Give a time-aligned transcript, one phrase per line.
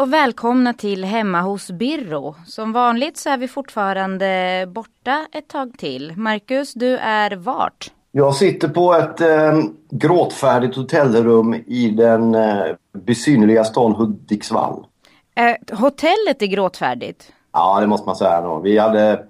[0.00, 2.34] Och välkomna till Hemma hos Birro.
[2.46, 6.16] Som vanligt så är vi fortfarande borta ett tag till.
[6.16, 7.92] Marcus, du är vart?
[8.12, 9.58] Jag sitter på ett eh,
[9.90, 14.86] gråtfärdigt hotellrum i den eh, besynnerliga stan Hudiksvall.
[15.34, 17.32] Eh, hotellet är gråtfärdigt.
[17.52, 18.40] Ja, det måste man säga.
[18.40, 18.58] Då.
[18.58, 19.24] Vi, hade,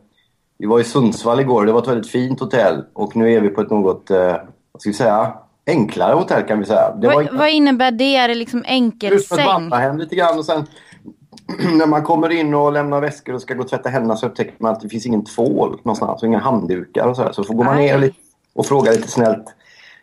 [0.58, 1.66] vi var i Sundsvall igår.
[1.66, 2.84] Det var ett väldigt fint hotell.
[2.92, 4.36] Och nu är vi på ett något, eh,
[4.72, 5.34] vad ska vi säga,
[5.66, 6.94] enklare hotell kan vi säga.
[6.94, 8.16] Det Vad, vad innebär det?
[8.16, 9.46] Är det liksom ut som ett enkelsäng?
[9.46, 10.38] vandrarhem lite grann.
[10.38, 10.66] Och sen
[11.78, 14.54] när man kommer in och lämnar väskor och ska gå och tvätta händerna så upptäcker
[14.58, 17.32] man att det finns ingen tvål någonstans och inga handdukar och sådär.
[17.32, 18.16] Så får går man ner lite
[18.54, 19.44] och frågar lite snällt.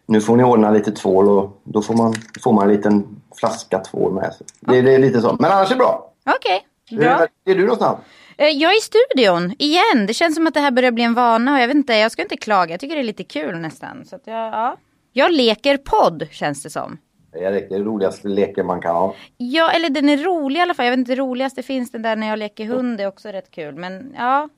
[0.06, 3.08] Nu får ni ordna lite tvål och då får man, får man en liten
[3.40, 4.48] flaska tvål med sig.
[4.60, 5.36] Det, det är lite så.
[5.40, 6.12] Men annars är det bra.
[6.36, 7.10] Okej, Hur bra.
[7.10, 7.98] är, är du någonstans?
[8.38, 10.06] Eh, Jag är i studion igen.
[10.08, 12.12] Det känns som att det här börjar bli en vana och jag vet inte, jag
[12.12, 12.72] ska inte klaga.
[12.74, 14.06] Jag tycker det är lite kul nästan.
[14.06, 14.78] Så att jag, ja.
[15.18, 16.98] Jag leker podd känns det som.
[17.32, 19.16] Det är det roligaste leken man kan ha.
[19.38, 20.86] Ja, eller den är rolig i alla fall.
[20.86, 22.98] Jag vet inte, det roligaste finns den där när jag leker hund.
[22.98, 23.76] Det är också rätt kul.
[23.76, 24.50] Men ja,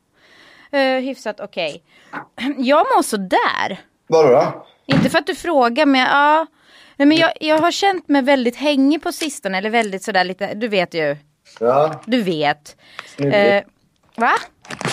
[0.73, 1.83] uh, hyfsat okej.
[2.57, 3.79] Jag mår sådär.
[4.07, 4.65] Vadå då?
[4.85, 6.45] Inte för att du frågar, men ja.
[6.95, 9.57] Nej, men jag, jag har känt mig väldigt hängig på sistone.
[9.57, 11.17] Eller väldigt sådär lite, du vet ju.
[11.59, 12.77] Ja, Du vet.
[13.15, 13.55] snuvig.
[13.55, 13.63] Eh,
[14.15, 14.31] va?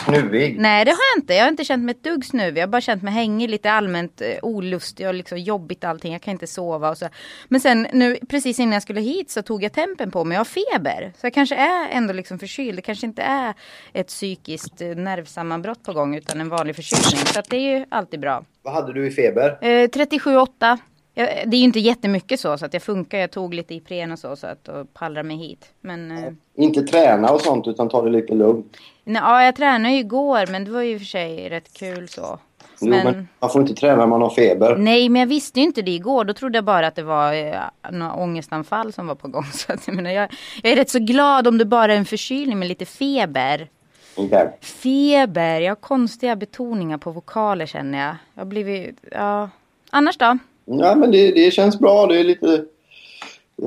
[0.06, 0.60] Snuvig.
[0.60, 1.34] Nej det har jag inte.
[1.34, 2.60] Jag har inte känt mig ett dugg snuvig.
[2.60, 6.12] Jag har bara känt mig hängig, lite allmänt eh, olustig och liksom jobbigt allting.
[6.12, 7.08] Jag kan inte sova och så.
[7.48, 10.34] Men sen nu precis innan jag skulle hit så tog jag tempen på mig.
[10.34, 11.12] Jag har feber.
[11.20, 12.78] Så jag kanske är ändå liksom förkyld.
[12.78, 13.54] Det kanske inte är
[13.92, 17.26] ett psykiskt eh, nervsammanbrott på gång utan en vanlig förkylning.
[17.26, 18.44] Så att det är ju alltid bra.
[18.62, 19.58] Vad hade du i feber?
[19.60, 20.78] Eh, 37,8.
[21.18, 23.18] Ja, Det är ju inte jättemycket så, så att jag funkar.
[23.18, 25.72] Jag tog lite Ipren och så, så att och pallrar mig hit.
[25.80, 28.76] Men eh, Inte träna och sånt utan ta det lite lugnt.
[29.04, 31.78] nej, ja, jag tränade ju igår, men det var ju i och för sig rätt
[31.78, 32.38] kul så.
[32.80, 33.28] Jo, men...
[33.38, 34.76] man får inte träna när man har feber.
[34.76, 36.24] Nej, men jag visste ju inte det igår.
[36.24, 37.60] Då trodde jag bara att det var eh,
[37.92, 39.44] några ångestanfall som var på gång.
[39.52, 42.04] Så att, jag, menar, jag, jag är rätt så glad om det bara är en
[42.04, 43.68] förkylning med lite feber.
[44.16, 44.58] Okej.
[44.60, 48.16] Feber, jag har konstiga betoningar på vokaler känner jag.
[48.34, 49.50] Jag har blivit, ja.
[49.90, 50.38] Annars då?
[50.66, 52.06] Ja, men det, det känns bra.
[52.06, 52.64] Det är lite,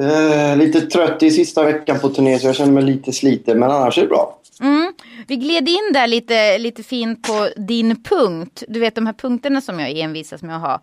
[0.01, 3.59] eh, lite trött i sista veckan på turné så jag känner mig lite sliten.
[3.59, 4.39] Men annars är det bra.
[4.61, 4.93] Mm.
[5.27, 8.63] Vi gled in där lite, lite fint på din punkt.
[8.67, 10.81] Du vet de här punkterna som jag envisas med att ha.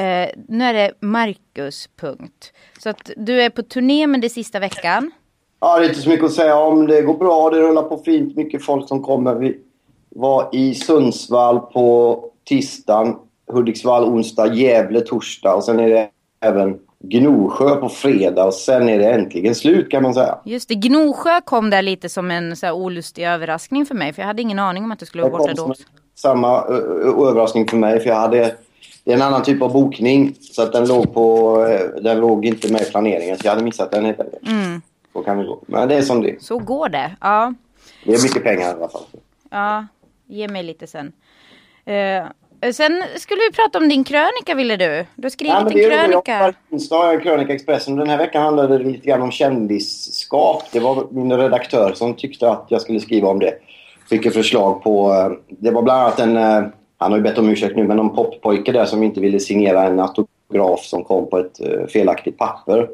[0.00, 2.52] Eh, nu är det Marcus punkt.
[2.78, 5.10] Så att du är på turné med det sista veckan.
[5.60, 6.86] Ja, det är inte så mycket att säga om.
[6.86, 7.50] Det går bra.
[7.50, 8.36] Det rullar på fint.
[8.36, 9.34] Mycket folk som kommer.
[9.34, 9.58] Vi
[10.08, 13.16] var i Sundsvall på tisdagen.
[13.52, 14.46] Hudiksvall onsdag.
[14.54, 15.54] Gävle torsdag.
[15.54, 16.08] Och sen är det
[16.40, 18.44] även Gnosjö på fredag.
[18.44, 20.38] Och sen är det äntligen slut kan man säga.
[20.44, 24.12] Just det, Gnosjö kom där lite som en så här olustig överraskning för mig.
[24.12, 25.74] För jag hade ingen aning om att du skulle vara borta då.
[26.14, 26.62] samma
[27.28, 28.00] överraskning för mig.
[28.00, 28.54] För jag hade...
[29.04, 30.34] Det är en annan typ av bokning.
[30.40, 31.56] Så att den låg på...
[31.66, 33.38] eh, Den låg inte med i planeringen.
[33.38, 34.46] Så jag hade missat den helt enkelt.
[34.48, 34.82] Mm.
[35.12, 35.62] Så kan det gå.
[35.66, 36.42] Men det är som det.
[36.42, 37.16] Så går det.
[37.20, 37.54] Ja,
[38.04, 39.02] Det är mycket pengar i alla fall.
[39.50, 39.86] ja.
[40.26, 41.12] Ge mig lite sen.
[41.84, 42.24] Eh,
[42.74, 45.04] sen skulle vi prata om din krönika ville du.
[45.14, 45.92] Du har skrivit Ja, en det är roligt.
[45.92, 46.54] Jag krönika.
[46.96, 47.96] har en krönika Expressen.
[47.96, 50.62] Den här veckan handlade det lite grann om kändisskap.
[50.72, 53.54] Det var min redaktör som tyckte att jag skulle skriva om det.
[54.10, 55.12] Fick ett förslag på...
[55.12, 56.36] eh, Det var bland annat en...
[56.36, 56.62] eh,
[56.98, 59.82] Han har ju bett om ursäkt nu, men någon poppojke där som inte ville signera
[59.82, 62.88] en autograf som kom på ett eh, felaktigt papper.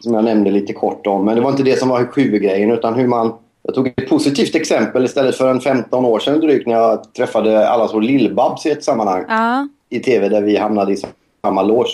[0.00, 1.24] Som jag nämnde lite kort om.
[1.24, 3.32] Men det var inte det som var huvudgrejen utan hur man...
[3.62, 7.68] Jag tog ett positivt exempel istället för en 15 år sedan drygt när jag träffade
[7.68, 10.96] allas vår Lill-Babs i ett sammanhang Ja, i tv där vi hamnade i
[11.44, 11.90] samma loge.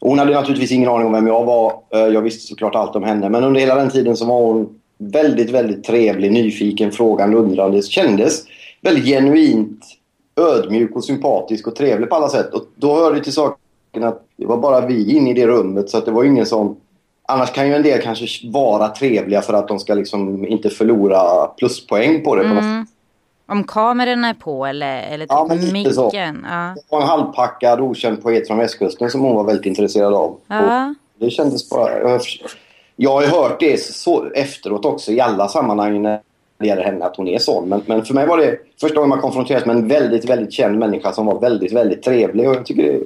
[0.00, 1.72] Och hon hade naturligtvis ingen aning om vem jag var.
[1.94, 3.28] Eh, Jag visste såklart allt om henne.
[3.28, 4.68] Men under hela den tiden så var hon
[4.98, 7.82] väldigt, väldigt trevlig, nyfiken, frågande, undrande.
[7.82, 8.44] Kändes
[8.80, 9.84] väldigt genuint
[10.36, 12.54] ödmjuk och sympatisk och trevlig på alla sätt.
[12.54, 15.90] Och då hörde det till saken att det var bara vi inne i det rummet
[15.90, 16.76] så att det var ingen som...
[17.28, 21.46] Annars kan ju en del kanske vara trevliga för att de ska liksom inte förlora
[21.46, 22.44] pluspoäng på det.
[22.44, 22.86] mm.
[23.46, 26.04] Om kamerorna är på eller, eller Ja, men typ lite så.
[26.04, 26.46] micken.
[26.50, 26.74] Ja.
[26.76, 30.36] Det var en halvpackad okänd poet från västkusten som hon var väldigt intresserad av.
[30.46, 30.94] Ja.
[31.20, 31.98] Det kändes bara...
[32.00, 32.20] jag-
[32.96, 36.20] Jag har ju hört det så efteråt också i alla sammanhang när
[36.58, 37.68] det gäller henne att hon är sån.
[37.68, 40.78] Men, men för mig var det första gången man konfronterades med en väldigt, väldigt känd
[40.78, 42.48] människa som var väldigt, väldigt trevlig.
[42.48, 42.98] Och jag tycker det,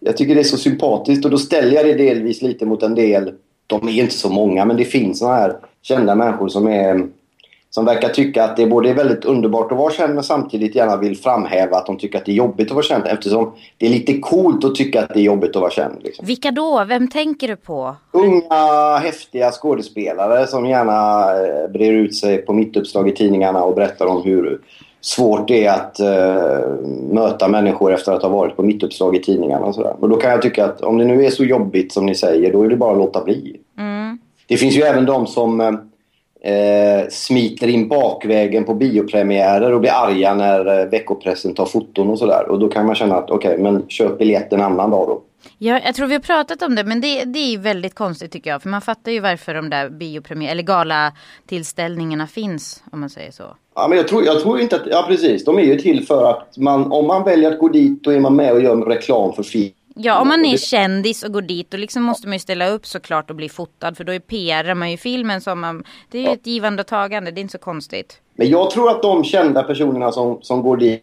[0.00, 2.94] jag tycker det är så sympatiskt och då ställer jag det delvis lite mot en
[2.94, 3.32] del.
[3.66, 7.08] De är inte så många men det finns såna här kända människor som är
[7.76, 10.96] som verkar tycka att det både är väldigt underbart att vara känd men samtidigt gärna
[10.96, 13.90] vill framhäva att de tycker att det är jobbigt att vara känd eftersom det är
[13.90, 15.94] lite coolt att tycka att det är jobbigt att vara känd.
[16.02, 16.26] Liksom.
[16.26, 16.84] Vilka då?
[16.88, 17.96] Vem tänker du på?
[18.12, 24.06] Unga häftiga skådespelare som gärna eh, brer ut sig på mittuppslag i tidningarna och berättar
[24.06, 24.60] om hur
[25.06, 29.66] svårt det är att uh, möta människor efter att ha varit på mittuppslag i tidningarna
[29.66, 29.94] och sådär.
[30.00, 32.52] Och då kan jag tycka att om det nu är så jobbigt som ni säger
[32.52, 33.56] då är det bara att låta bli.
[33.78, 34.18] Mm.
[34.46, 35.68] Det finns ju även de som uh,
[36.52, 42.18] eh, smiter in bakvägen på biopremiärer och blir arga när eh, veckopressen tar foton och
[42.18, 42.48] sådär.
[42.48, 45.22] Och då kan man känna att okej, okay, men köp biljett en annan dag då.
[45.58, 48.50] Ja, jag tror vi har pratat om det, men det, det är väldigt konstigt tycker
[48.50, 48.62] jag.
[48.62, 53.56] För man fattar ju varför de där biopremiär eller galatillställningarna finns, om man säger så.
[53.74, 54.82] Ja, men jag tror, jag tror inte att...
[54.90, 55.44] Ja, precis.
[55.44, 58.20] De är ju till för att man, om man väljer att gå dit, då är
[58.20, 61.70] man med och gör reklam för film Ja, om man är kändis och går dit
[61.70, 64.74] då liksom måste man ju ställa upp såklart och bli fotad för då är PR
[64.74, 67.52] man ju filmen som man, det är ju ett givande och tagande, det är inte
[67.52, 68.20] så konstigt.
[68.34, 71.02] Men jag tror att de kända personerna som, som går dit,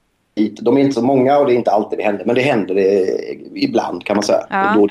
[0.62, 2.75] de är inte så många och det är inte alltid det händer, men det händer
[2.75, 3.07] det,
[3.56, 4.45] ibland kan man säga.
[4.50, 4.74] Ja.
[4.77, 4.88] Då,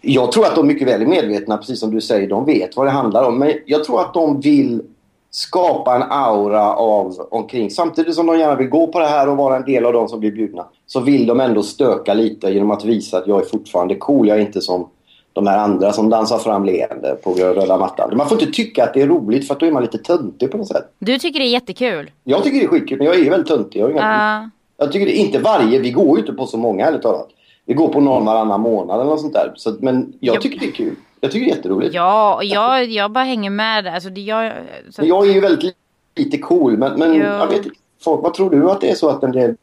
[0.00, 2.86] jag tror att de mycket väl är medvetna, precis som du säger, de vet vad
[2.86, 3.38] det handlar om.
[3.38, 4.82] Men jag tror att de vill
[5.30, 7.70] skapa en aura av omkring.
[7.70, 10.08] Samtidigt som de gärna vill gå på det här och vara en del av de
[10.08, 10.66] som blir bjudna.
[10.86, 14.28] Så vill de ändå stöka lite genom att visa att jag är fortfarande cool.
[14.28, 14.88] Jag är inte som
[15.32, 18.16] de här andra som dansar fram leende på röda mattan.
[18.16, 20.50] Man får inte tycka att det är roligt för att då är man lite töntig
[20.50, 20.84] på något sätt.
[20.98, 22.10] Du tycker det är jättekul?
[22.24, 23.80] Jag tycker det är skitkul men jag är väldigt töntig.
[23.80, 24.42] Jag, inga...
[24.42, 24.48] uh.
[24.82, 27.28] Jag tycker det inte varje, vi går ju inte på så många ärligt talat.
[27.66, 29.52] Vi går på någon varannan månad eller något sånt där.
[29.56, 30.94] Så, men jag tycker det är kul.
[31.20, 31.94] Jag tycker det är jätteroligt.
[31.94, 33.86] Ja, och jag, jag bara hänger med.
[33.86, 34.52] Alltså, det, jag,
[34.90, 35.02] så...
[35.04, 35.76] jag är ju väldigt
[36.16, 36.78] lite cool.
[36.78, 37.66] Men, men jag vet
[38.04, 39.54] folk, vad tror du att det är så att en del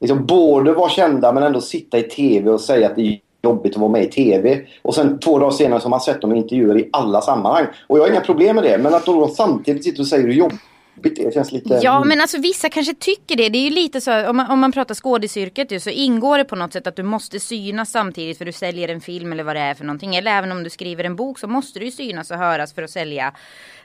[0.00, 3.72] liksom, både vara kända men ändå sitta i tv och säga att det är jobbigt
[3.74, 4.60] att vara med i tv.
[4.82, 7.66] Och sen två dagar senare så har man sett dem i intervjuer i alla sammanhang.
[7.86, 8.78] Och jag har inga problem med det.
[8.78, 10.60] Men att de samtidigt sitter och säger hur jobbigt
[11.04, 11.80] det känns lite...
[11.82, 13.48] Ja men alltså vissa kanske tycker det.
[13.48, 16.44] Det är ju lite så om man, om man pratar skådisyrket ju så ingår det
[16.44, 19.56] på något sätt att du måste synas samtidigt för du säljer en film eller vad
[19.56, 20.16] det är för någonting.
[20.16, 22.82] Eller även om du skriver en bok så måste du ju synas och höras för
[22.82, 23.34] att sälja,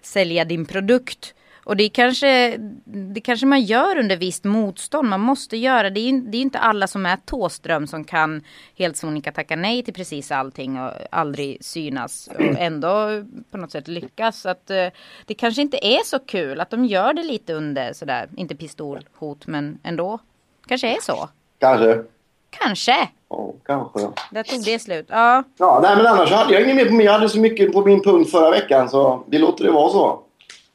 [0.01, 1.33] sälja din produkt.
[1.69, 5.09] Och det kanske, det kanske man gör under visst motstånd.
[5.09, 5.99] Man måste göra det.
[5.99, 8.43] Är, det är inte alla som är Tåström som kan
[8.77, 13.87] helt sonika tacka nej till precis allting och aldrig synas och ändå på något sätt
[13.87, 14.45] lyckas.
[14.45, 14.87] Att uh,
[15.25, 19.47] det kanske inte är så kul att de gör det lite under sådär, inte pistolhot
[19.47, 20.19] men ändå.
[20.67, 21.29] Kanske är så.
[21.59, 22.03] Kanske.
[22.49, 23.09] Kanske.
[23.29, 23.99] Ja, kanske.
[24.31, 25.05] Där tog det slut.
[25.09, 25.43] Ja.
[25.57, 27.05] Ja, nej men annars hade jag inget mer på mig.
[27.05, 30.23] Jag hade så mycket på min punkt förra veckan så vi låter det vara så.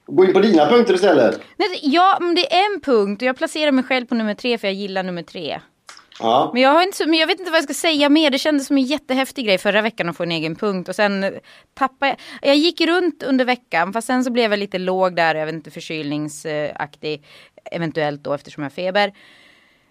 [0.07, 1.41] Gå in på dina punkter istället.
[1.83, 4.69] ja, men det är en punkt och jag placerar mig själv på nummer tre för
[4.69, 5.61] jag gillar nummer tre.
[6.19, 6.51] Ja.
[6.53, 8.31] Men jag, har inte men jag vet inte vad jag ska säga mer.
[8.31, 10.89] Det kändes som en jättehäftig grej förra veckan att få en egen punkt.
[10.89, 11.35] Och sen
[11.75, 12.51] tappade jag.
[12.51, 13.93] Jag gick runt under veckan.
[13.93, 15.35] Fast sen så blev jag lite låg där.
[15.35, 17.25] Jag vet inte förkylningsaktig.
[17.71, 19.13] Eventuellt då eftersom jag har feber.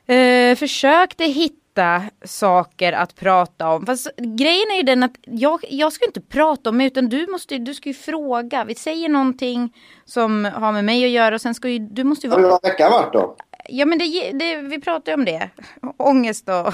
[0.10, 3.86] Uh, försökte hitta hitta saker att prata om.
[3.86, 7.58] Fast grejen är ju den att jag, jag ska inte prata om utan du måste
[7.58, 8.64] du ska ju fråga.
[8.64, 9.74] Vi säger någonting
[10.06, 12.42] som har med mig att göra och sen ska ju du måste ju vara...
[12.42, 13.36] Hur har veckan varit då?
[13.70, 15.50] Ja men det, det, vi pratar ju om det.
[15.98, 16.74] Ångest och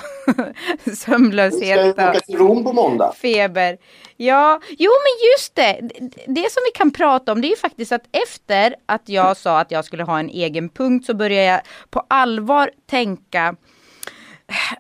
[0.98, 1.86] sömnlöshet.
[1.86, 3.14] Vi ska åka till Rom på måndag.
[3.18, 3.78] Feber.
[4.18, 5.90] Ja, jo men just det.
[6.28, 9.60] Det som vi kan prata om det är ju faktiskt att efter att jag sa
[9.60, 13.56] att jag skulle ha en egen punkt så började jag på allvar tänka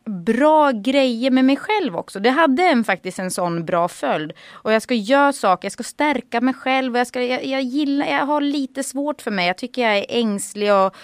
[0.05, 2.19] bra grejer med mig själv också.
[2.19, 4.33] Det hade en, faktiskt en sån bra följd.
[4.51, 6.93] Och jag ska göra saker, jag ska stärka mig själv.
[6.93, 9.47] Och jag, ska, jag, jag, gillar, jag har lite svårt för mig.
[9.47, 10.95] Jag tycker jag är ängslig och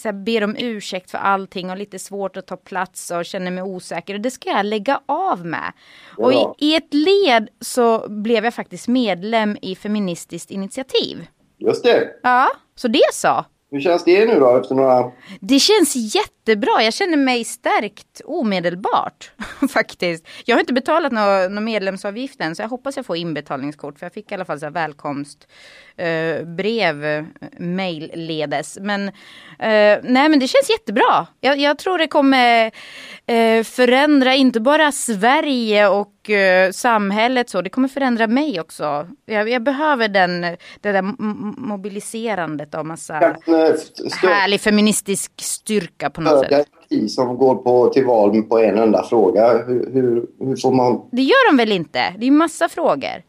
[0.00, 1.70] så här, ber om ursäkt för allting.
[1.70, 4.14] Och lite svårt att ta plats och känner mig osäker.
[4.14, 5.72] Och det ska jag lägga av med.
[6.18, 6.24] Ja.
[6.24, 11.26] Och i, i ett led så blev jag faktiskt medlem i Feministiskt initiativ.
[11.58, 12.08] Just det.
[12.22, 13.44] Ja, så det så.
[13.70, 15.12] Hur känns det nu då efter några...
[15.40, 15.96] Det känns
[16.48, 16.82] jättebra.
[16.82, 19.30] Jag känner mig stärkt omedelbart
[19.72, 20.26] faktiskt.
[20.44, 24.06] Jag har inte betalat någon nå medlemsavgift än så jag hoppas jag får inbetalningskort för
[24.06, 27.24] jag fick i alla fall så här välkomstbrev eh,
[27.58, 28.78] mejlledes.
[28.80, 31.26] Men eh, nej men det känns jättebra.
[31.40, 32.70] Jag, jag tror det kommer
[33.26, 37.62] eh, förändra inte bara Sverige och eh, samhället så.
[37.62, 39.08] Det kommer förändra mig också.
[39.26, 40.40] Jag, jag behöver den,
[40.80, 41.02] det där
[41.60, 43.34] mobiliserandet av massa eh,
[44.22, 47.10] härlig feministisk styrka på något sätt.
[47.10, 49.64] som går på, till val på en enda fråga.
[49.66, 51.08] Hur, hur, hur får man...
[51.10, 52.14] Det gör de väl inte?
[52.18, 53.22] Det är ju massa frågor.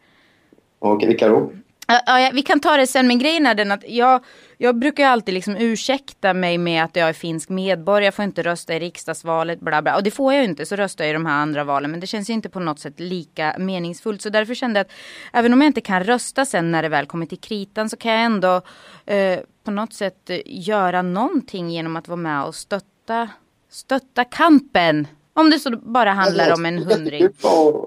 [0.78, 1.50] Okej, vilka då?
[1.88, 4.24] Ja, ja, vi kan ta det sen, men grejen är den att jag,
[4.58, 8.42] jag brukar alltid liksom ursäkta mig med att jag är finsk medborgare, jag får inte
[8.42, 9.96] rösta i riksdagsvalet, bla bla.
[9.96, 11.90] Och det får jag ju inte, så röstar jag i de här andra valen.
[11.90, 14.22] Men det känns ju inte på något sätt lika meningsfullt.
[14.22, 14.92] Så därför kände jag att
[15.32, 18.12] även om jag inte kan rösta sen när det väl kommer till kritan så kan
[18.12, 18.60] jag ändå
[19.06, 22.86] eh, på något sätt eh, göra någonting genom att vara med och stötta,
[23.70, 25.06] stötta kampen.
[25.34, 27.28] Om det så bara handlar om en hundring.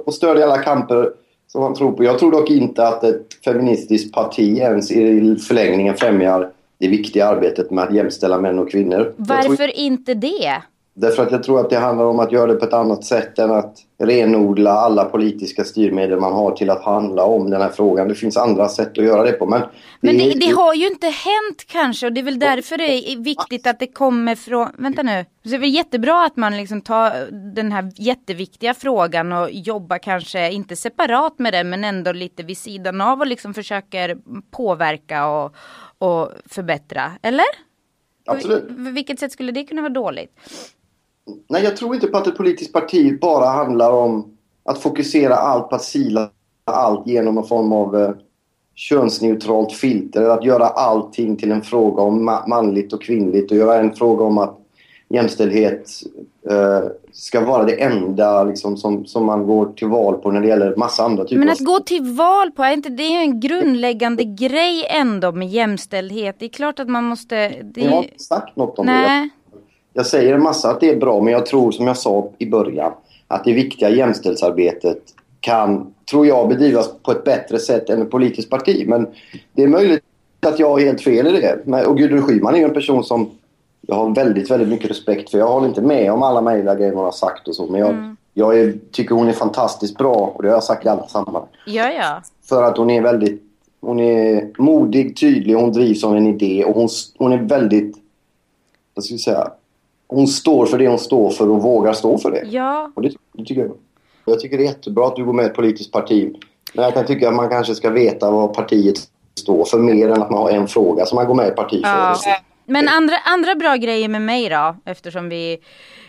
[0.05, 1.09] Och stödja alla kamper
[1.47, 2.03] som man tror på.
[2.03, 7.71] Jag tror dock inte att ett feministiskt parti ens i förlängningen främjar det viktiga arbetet
[7.71, 9.13] med att jämställa män och kvinnor.
[9.17, 10.61] Varför tror, inte det?
[10.99, 13.39] Därför att jag tror att det handlar om att göra det på ett annat sätt
[13.39, 18.07] än att renodla alla politiska styrmedel man har till att handla om den här frågan.
[18.07, 19.45] Det finns andra sätt att göra det på.
[19.45, 19.61] Men,
[20.01, 23.17] men det, det, har ju inte hänt kanske och det är väl därför det är
[23.17, 24.67] viktigt att det kommer från...
[24.77, 25.25] Vänta nu.
[25.43, 29.97] Så det är väl jättebra att man liksom tar den här jätteviktiga frågan och jobbar
[29.97, 34.17] kanske inte separat med den men ändå lite vid sidan av och liksom försöker
[34.51, 35.55] påverka och,
[35.97, 37.11] och förbättra.
[37.21, 37.45] Eller?
[38.25, 38.67] Absolut.
[38.67, 40.31] På vilket sätt skulle det kunna vara dåligt?
[41.47, 45.69] Nej, jag tror inte på att ett politiskt parti bara handlar om att fokusera allt
[45.69, 46.29] på att sila
[46.65, 48.11] allt genom någon form av eh,
[48.75, 50.29] könsneutralt filter.
[50.29, 54.23] Att göra allting till en fråga om ma manligt och kvinnligt och göra en fråga
[54.23, 54.59] om att
[55.09, 55.89] jämställdhet
[56.49, 60.47] eh, ska vara det enda liksom, som, som man går till val på när det
[60.47, 63.39] gäller massa andra typer Men att gå till val på, är inte det är en
[63.39, 66.35] grundläggande grej ändå med jämställdhet?
[66.39, 67.35] Det är klart att man måste...
[67.63, 67.81] Det...
[67.81, 69.21] Jag har inte sagt något om Nej.
[69.21, 69.29] det.
[69.99, 72.45] Jag säger en massa att det är bra, men jag tror som jag sa i
[72.45, 72.91] början
[73.27, 74.97] att det viktiga jämställdhetsarbetet
[75.39, 78.85] kan, tror jag, bedrivas på ett bättre sätt än ett politiskt parti.
[78.87, 79.07] Men
[79.53, 80.03] det är möjligt
[80.45, 81.85] att jag har helt fel i det.
[81.85, 83.29] Och Gudrun Schyman är ju en person som
[83.81, 85.37] jag har väldigt, väldigt mycket respekt för.
[85.37, 87.67] Jag håller inte med om alla möjliga grejer hon har sagt och så.
[87.67, 88.17] Men jag, mm.
[88.33, 91.47] jag är, tycker hon är fantastiskt bra och det har jag sagt i alla sammanhang.
[91.65, 92.21] Ja, ja.
[92.49, 93.43] För att hon är väldigt
[93.81, 97.97] hon är modig, tydlig, hon drivs av en idé och hon, hon är väldigt,
[98.93, 99.51] vad ska jag säga,
[100.09, 102.43] hon står för det hon står för och vågar stå för det.
[102.49, 102.91] Ja.
[102.95, 103.71] Och det, det tycker jag.
[104.25, 106.35] Jag tycker det är jättebra att du går med i ett politiskt parti.
[106.73, 108.95] Men jag kan tycka att man kanske ska veta vad partiet
[109.39, 111.81] står för mer än att man har en fråga som man går med i parti
[111.81, 111.89] för.
[111.89, 112.15] Ja.
[112.65, 114.75] Men andra, andra bra grejer med mig då?
[114.85, 115.53] Eftersom vi,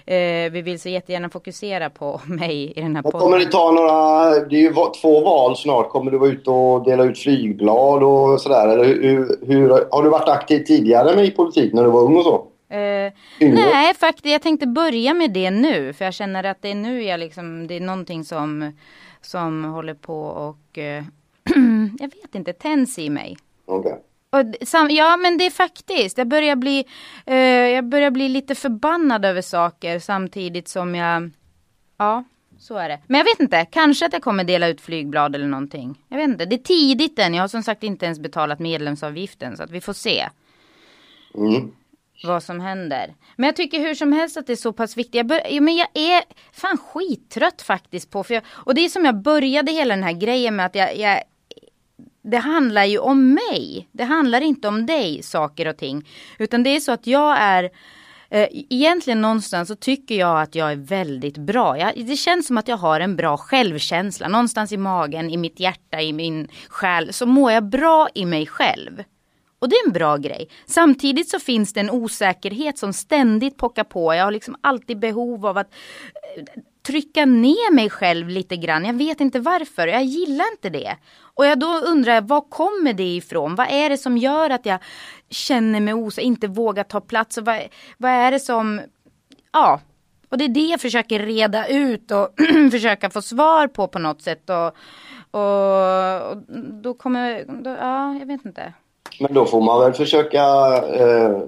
[0.07, 3.21] eh, vi vill så jättegärna fokusera på mig i den här podden.
[3.21, 5.89] Kommer det ta några, det är ju två val snart.
[5.89, 8.69] Kommer du vara ute och dela ut flygblad och sådär?
[8.69, 12.17] Eller hur, hur, har du varit aktiv tidigare med i politik när du var ung
[12.17, 12.47] och så?
[12.73, 14.27] Uh, nej, faktiskt.
[14.27, 15.93] Jag tänkte börja med det nu.
[15.93, 18.73] För jag känner att det är nu jag liksom, det är någonting som,
[19.21, 20.85] som håller på och, uh,
[21.99, 23.37] jag vet inte, tänds i mig.
[23.67, 23.93] Okay.
[24.31, 26.85] Och, sam, ja men det är faktiskt, jag börjar, bli,
[27.31, 31.31] uh, jag börjar bli lite förbannad över saker samtidigt som jag,
[31.97, 32.25] ja
[32.59, 32.99] så är det.
[33.07, 35.99] Men jag vet inte, kanske att jag kommer dela ut flygblad eller någonting.
[36.09, 37.35] Jag vet inte, det är tidigt än.
[37.35, 40.29] Jag har som sagt inte ens betalat medlemsavgiften så att vi får se.
[41.35, 41.71] Mm
[42.23, 43.15] vad som händer.
[43.37, 45.15] Men jag tycker hur som helst att det är så pass viktigt.
[45.15, 46.23] Jag, bör, men jag är
[46.53, 48.25] fan skittrött faktiskt på.
[48.25, 50.97] För jag, och det är som jag började hela den här grejen med att jag,
[50.97, 51.23] jag
[52.23, 53.89] det handlar ju om mig.
[53.93, 56.09] Det handlar inte om dig, saker och ting.
[56.39, 57.65] Utan det är så att jag är
[58.31, 61.79] eh, Egentligen någonstans så tycker jag att jag är väldigt bra.
[61.79, 64.29] Jag, det känns som att jag har en bra självkänsla.
[64.29, 67.13] Någonstans i magen, i mitt hjärta, i min själ.
[67.13, 69.03] Så mår jag bra i mig själv.
[69.61, 70.49] Och det är en bra grej.
[70.67, 74.15] Samtidigt så finns det en osäkerhet som ständigt pockar på.
[74.15, 75.73] Jag har liksom alltid behov av att
[76.37, 78.85] eh, trycka ner mig själv lite grann.
[78.85, 79.87] Jag vet inte varför.
[79.87, 80.97] Jag gillar inte det.
[81.35, 83.55] Och jag då undrar jag, var kommer det ifrån?
[83.55, 84.79] Vad är det som gör att jag
[85.31, 87.39] känner mig osäker, inte vågar ta plats?
[87.39, 87.61] Och vad,
[87.99, 88.81] vad är det som...
[89.53, 89.81] Ja,
[90.29, 92.29] och det är det jag försöker reda ut och
[92.71, 94.51] försöka få svar på på något sätt.
[94.51, 94.67] Och,
[95.41, 96.37] och, och
[96.83, 97.45] då kommer...
[97.63, 98.73] Då, ja, jag vet inte.
[99.21, 100.43] Men då får man väl försöka
[100.77, 101.39] eh,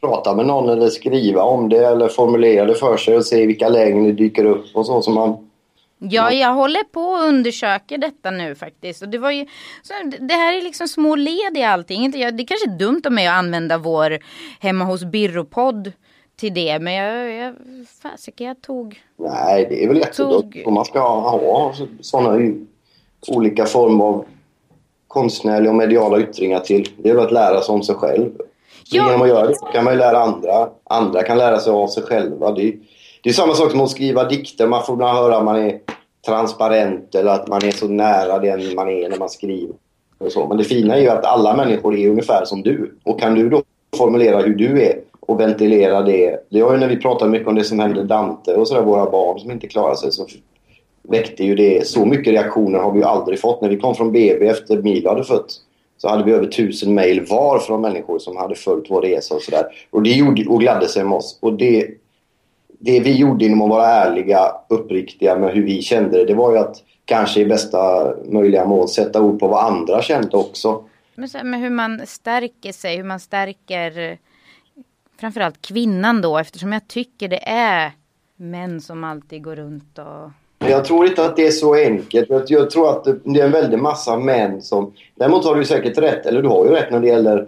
[0.00, 3.68] prata med någon eller skriva om det eller formulera det för sig och se vilka
[3.68, 5.50] lägen det dyker upp och så som man
[6.02, 9.02] Ja, jag håller på och undersöker detta nu faktiskt.
[9.02, 9.46] Och det, var ju,
[9.82, 12.10] så det här är liksom små led i allting.
[12.10, 14.18] Det är kanske är dumt av mig att använda vår
[14.60, 15.92] hemma hos Birropodd
[16.36, 16.78] till det.
[16.78, 17.54] Men jag, jag
[18.02, 19.02] fasiken, jag tog...
[19.16, 20.54] Nej, det är väl jättedumt.
[20.54, 20.72] Tog...
[20.72, 22.54] Man ska ha sådana
[23.28, 24.24] olika former av
[25.10, 26.88] konstnärliga och mediala yttringar till.
[26.96, 28.30] Det är väl att lära sig om sig själv.
[28.90, 29.06] Ja.
[29.06, 30.68] Genom att göra det kan man ju lära andra.
[30.84, 32.52] Andra kan lära sig av sig själva.
[32.52, 32.74] Det är,
[33.22, 34.66] det är samma sak som att skriva dikter.
[34.66, 35.78] Man får ibland höra att man är
[36.26, 39.74] transparent eller att man är så nära den man är när man skriver.
[40.18, 40.46] Och så.
[40.46, 42.98] Men det fina är ju att alla människor är ungefär som du.
[43.04, 43.62] Och kan du då
[43.96, 46.46] formulera hur du är och ventilera det.
[46.50, 49.10] Det var ju när vi pratade mycket om det som hände Dante och sådär, våra
[49.10, 50.12] barn som inte klarar sig.
[50.12, 50.26] Så
[51.10, 51.86] väckte ju det.
[51.86, 53.60] Så mycket reaktioner har vi ju aldrig fått.
[53.60, 55.60] När vi kom från BB efter Milo hade fötts
[55.98, 59.42] så hade vi över tusen mejl var från människor som hade följt vår resa och
[59.42, 59.64] sådär.
[59.90, 61.38] Och det gjorde, och gladde sig med oss.
[61.42, 61.88] Och det,
[62.78, 66.52] det vi gjorde genom att vara ärliga, uppriktiga med hur vi kände det, det var
[66.52, 70.84] ju att kanske i bästa möjliga mån sätta ord på vad andra kände också.
[71.14, 74.18] Men, så, men hur man stärker sig, hur man stärker
[75.20, 77.92] framförallt kvinnan då eftersom jag tycker det är
[78.36, 80.30] män som alltid går runt och
[80.68, 82.50] jag tror inte att det är så enkelt.
[82.50, 84.92] Jag tror att det är en väldig massa män som...
[85.14, 87.46] Däremot har du säkert rätt, eller du har ju rätt när det gäller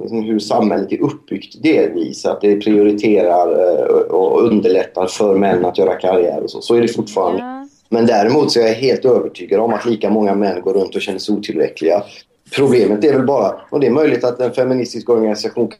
[0.00, 2.26] liksom hur samhället är uppbyggt delvis.
[2.26, 6.60] Att det prioriterar eh, och underlättar för män att göra karriär och så.
[6.60, 7.42] Så är det fortfarande.
[7.42, 7.68] Ja.
[7.88, 11.02] Men däremot så är jag helt övertygad om att lika många män går runt och
[11.02, 12.02] känner sig otillräckliga.
[12.56, 15.72] Problemet är väl bara, och det är möjligt att en feministisk organisation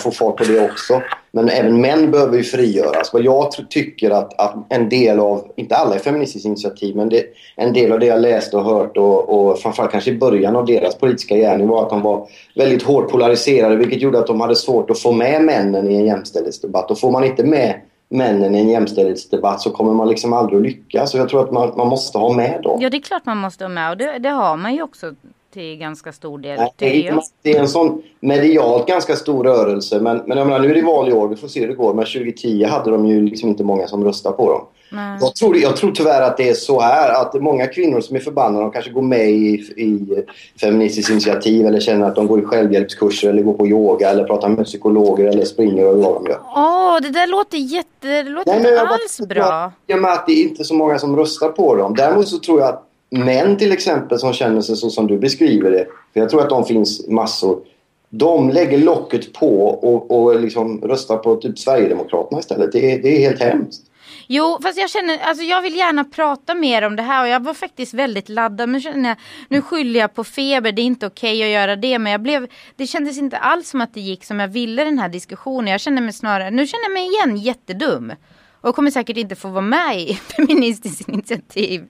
[0.00, 1.02] få fart på det också.
[1.32, 3.12] Men även män behöver ju frigöras.
[3.12, 7.24] Vad jag tycker att, att en del av, inte alla är feministiskt initiativ, men det,
[7.56, 10.66] en del av det jag läst och hört och, och framförallt kanske i början av
[10.66, 14.56] deras politiska gärning var att de var väldigt hårt polariserade vilket gjorde att de hade
[14.56, 16.90] svårt att få med männen i en jämställdhetsdebatt.
[16.90, 17.74] Och får man inte med
[18.08, 21.10] männen i en jämställdhetsdebatt så kommer man liksom aldrig att lyckas.
[21.10, 22.80] Så jag tror att man, man måste ha med dem.
[22.80, 25.14] Ja, det är klart man måste ha med och det, det har man ju också
[25.56, 26.58] till ganska stor del.
[26.58, 26.72] Nej,
[27.42, 30.00] det, är, en sån medialt ganska stor rörelse.
[30.00, 31.74] Men, men jag menar, nu är det val i år, vi får se hur det
[31.74, 31.94] går.
[31.94, 34.66] Men 2010 hade de ju liksom inte många som röstade på dem.
[35.20, 38.20] Jag tror, jag tror tyvärr att det är så här att många kvinnor som är
[38.20, 40.24] förbannade de kanske går med i, i
[40.60, 44.48] Feministiskt initiativ eller känner att de går i självhjälpskurser eller går på yoga eller pratar
[44.48, 46.40] med psykologer eller springer och vad de gör.
[46.44, 47.88] Åh, oh, det där låter jätte...
[48.00, 49.72] Det låter Nej, inte alls bra.
[49.86, 51.94] I och med att det är inte så många som röstar på dem.
[51.94, 55.70] Däremot så tror jag att Män till exempel som känner sig så som du beskriver
[55.70, 57.60] det, för jag tror att de finns massor.
[58.08, 62.72] De lägger locket på och, och liksom röstar på typ Sverigedemokraterna istället.
[62.72, 63.82] Det är, det är helt hemskt.
[64.28, 67.40] Jo, fast jag känner, alltså jag vill gärna prata mer om det här och jag
[67.42, 68.68] var faktiskt väldigt laddad.
[68.68, 71.76] Men känner jag, nu skyller jag på feber, det är inte okej okay att göra
[71.76, 71.98] det.
[71.98, 74.98] Men jag blev, det kändes inte alls som att det gick som jag ville den
[74.98, 75.72] här diskussionen.
[75.72, 78.12] Jag känner mig snarare, nu känner jag mig igen jättedum.
[78.60, 81.86] Och kommer säkert inte få vara med i Feministiskt initiativ.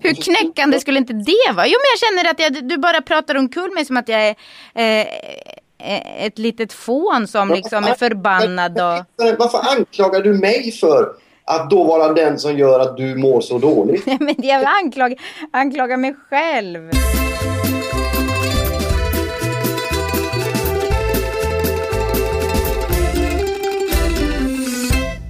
[0.00, 1.66] Hur knäckande skulle inte det vara?
[1.66, 4.34] Jo men jag känner att jag, du bara pratar omkull mig som att jag är
[4.74, 5.06] eh,
[5.78, 8.72] eh, ett litet fån som liksom är förbannad.
[8.72, 9.04] Och...
[9.38, 11.08] Varför anklagar du mig för
[11.44, 14.06] att då vara den som gör att du mår så dåligt?
[14.20, 15.18] men jag anklagar,
[15.52, 16.90] anklagar mig själv.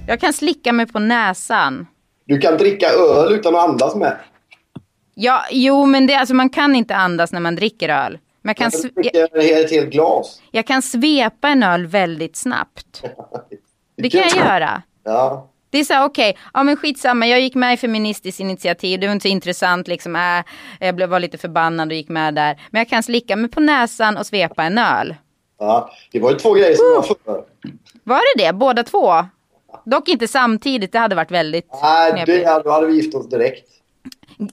[0.07, 1.87] Jag kan slicka mig på näsan.
[2.25, 4.17] Du kan dricka öl utan att andas med.
[5.21, 8.17] Ja, jo, men det, alltså, man kan inte andas när man dricker öl.
[8.41, 10.41] Men jag kan, jag, ett helt glas.
[10.51, 13.03] Jag kan svepa en öl väldigt snabbt.
[13.95, 14.81] Det kan jag göra.
[15.03, 15.49] Ja.
[15.69, 18.99] Det är så här, okej, okay, ja men skitsamma, jag gick med i Feministiskt initiativ,
[18.99, 20.21] det var inte så intressant liksom, äh,
[20.79, 22.61] jag blev, var lite förbannad och gick med där.
[22.69, 25.15] Men jag kan slicka mig på näsan och svepa en öl.
[25.59, 26.95] Ja, det var ju två grejer som uh.
[26.95, 27.43] var för.
[28.03, 29.13] Var det det, båda två?
[29.85, 33.78] Dock inte samtidigt, det hade varit väldigt Nej, det, då hade vi gift oss direkt.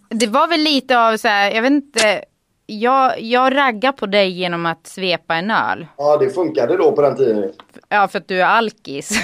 [0.09, 2.25] Det var väl lite av så här, jag vet inte.
[2.67, 5.87] Jag, jag raggar på dig genom att svepa en öl.
[5.97, 7.53] Ja, det funkade då på den tiden.
[7.89, 9.11] Ja, för att du är alkis.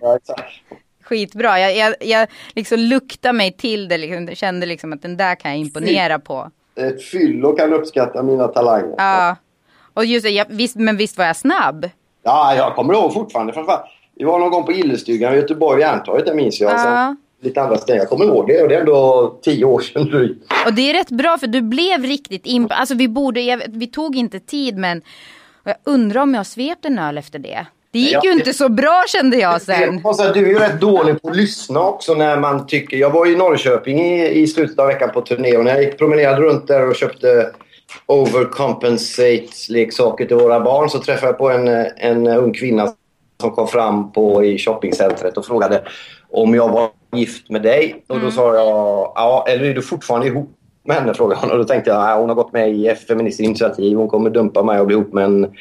[0.00, 0.42] Ja, exakt.
[1.02, 1.60] Skitbra.
[1.60, 3.98] Jag, jag, jag liksom luktade mig till det.
[3.98, 6.50] Liksom, kände liksom att den där kan jag imponera på.
[6.76, 8.94] Ett fyllo kan uppskatta mina talanger.
[8.98, 9.36] Ja.
[9.94, 11.90] Och just det, jag, visst, men visst var jag snabb?
[12.22, 13.52] Ja, jag kommer ihåg fortfarande.
[13.52, 13.84] Framförallt.
[14.14, 16.72] Vi var någon gång på Illestugan i Göteborg, Järntorget, det minns jag.
[16.72, 18.00] Ja lite andra ställen.
[18.00, 20.52] Jag kommer ihåg det och det är ändå tio år sedan drygt.
[20.66, 22.72] Och det är rätt bra för du blev riktigt imp...
[22.74, 25.02] Alltså vi borde, vi tog inte tid men
[25.64, 27.66] jag undrar om jag svepte en öl efter det.
[27.90, 30.02] Det gick ju inte så bra kände jag sen.
[30.34, 32.96] Du är ju rätt dålig på att lyssna också när man tycker...
[32.96, 35.98] Jag var i Norrköping i, i slutet av veckan på turné och när jag gick
[35.98, 37.50] promenerade runt där och köpte
[38.06, 42.88] overcompensate-leksaker till våra barn så träffade jag på en, en ung kvinna
[43.40, 45.82] som kom fram på, i shoppingcentret och frågade
[46.30, 48.04] om jag var gift med dig.
[48.08, 48.32] Och då mm.
[48.32, 50.50] sa jag, ja, eller är du fortfarande ihop
[50.84, 51.14] med henne?
[51.14, 51.50] Frågade hon.
[51.50, 53.96] Och då tänkte jag, ja, hon har gått med i Feministiskt initiativ.
[53.96, 55.52] Hon kommer dumpa mig och bli ihop med en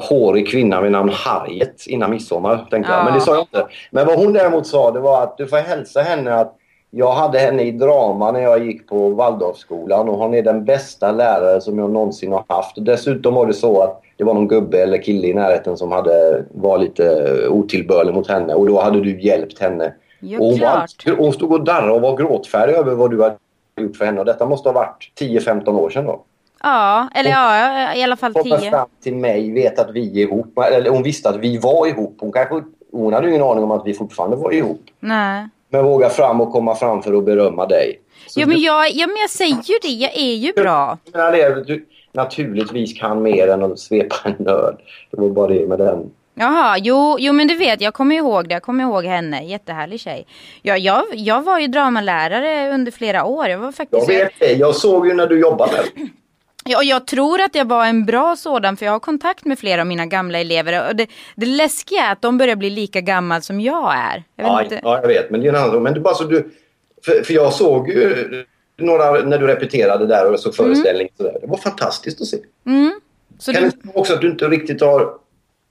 [0.00, 2.66] hårig kvinna vid namn Harriet innan midsommar.
[2.70, 2.98] Tänkte ja.
[2.98, 3.04] jag.
[3.04, 3.66] Men det sa jag inte.
[3.90, 6.56] Men vad hon däremot sa det var att du får hälsa henne att
[6.96, 11.12] jag hade henne i drama när jag gick på Waldorfskolan och hon är den bästa
[11.12, 12.76] lärare som jag någonsin har haft.
[12.76, 16.44] Dessutom var det så att det var någon gubbe eller kille i närheten som hade,
[16.50, 19.92] var lite otillbörlig mot henne och då hade du hjälpt henne.
[20.24, 23.36] Ja, och hon, var, hon stod och darrade och var gråtfärdig över vad du hade
[23.80, 26.22] gjort för henne och detta måste ha varit 10-15 år sedan då.
[26.62, 28.56] Ja, eller ja, i alla fall 10.
[28.56, 30.58] Hon fram till mig, vet att vi är ihop.
[30.58, 32.16] Eller hon visste att vi var ihop.
[32.20, 34.82] Hon, kanske, hon hade ingen aning om att vi fortfarande var ihop.
[35.00, 35.48] Nej.
[35.68, 38.00] Men våga fram och komma fram för att berömma dig.
[38.36, 39.88] ja, men jag, ja, men jag säger ju det.
[39.88, 40.98] Jag är ju bra.
[41.66, 44.74] Du, naturligtvis kan mer än att svepa en öl.
[45.10, 46.10] Det var bara det med den.
[46.34, 48.54] Jaha, jo, jo men du vet, jag kommer ihåg det.
[48.54, 49.44] Jag kommer ihåg henne.
[49.44, 50.26] Jättehärlig tjej.
[50.62, 53.48] Ja, jag, jag var ju dramalärare under flera år.
[53.48, 54.08] Jag var faktiskt...
[54.08, 54.52] Jag vet det.
[54.52, 55.84] Jag såg ju när du jobbade.
[56.66, 59.80] Ja, jag tror att jag var en bra sådan för jag har kontakt med flera
[59.80, 60.88] av mina gamla elever.
[60.88, 64.22] Och det, det läskiga är att de börjar bli lika gammal som jag är.
[64.36, 64.80] Jag ja, inte...
[64.82, 65.30] ja, jag vet.
[65.30, 65.82] Men det är en annan.
[65.82, 66.50] Men du, bara så du...
[67.04, 68.44] För, för jag såg ju
[68.78, 71.08] några när du repeterade där och såg föreställning.
[71.20, 71.32] Mm.
[71.40, 72.36] Det var fantastiskt att se.
[72.66, 73.00] Mm.
[73.38, 73.70] Så kan du...
[73.70, 75.23] det också att du inte riktigt har...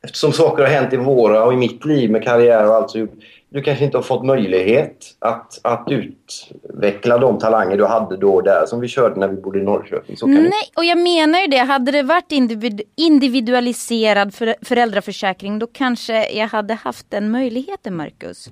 [0.04, 3.08] Eftersom saker har hänt i våra och i mitt liv med karriär och allt så
[3.54, 8.44] du kanske inte har fått möjlighet att, att utveckla de talanger du hade då och
[8.44, 10.16] där som vi körde när vi bodde i Norrköping.
[10.26, 11.58] Nej, och jag menar ju det.
[11.58, 18.50] Hade det varit individ individualiserad för föräldraförsäkring då kanske jag hade haft den möjligheten, Marcus.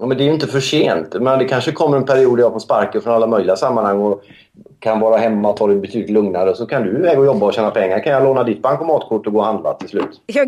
[0.00, 1.14] Ja, men det är ju inte för sent.
[1.20, 4.22] Men det kanske kommer en period där jag får sparken från alla möjliga sammanhang och
[4.82, 6.54] kan vara hemma och ta det betydligt lugnare.
[6.54, 8.02] Så kan du iväg och jobba och tjäna pengar.
[8.02, 10.20] Kan jag låna ditt bankomatkort och gå och handla till slut?
[10.26, 10.44] Ja,